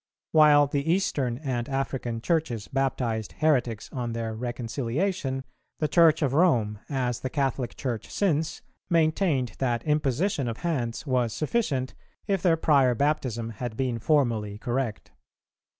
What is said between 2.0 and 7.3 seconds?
Churches baptized heretics on their reconciliation, the Church of Rome, as the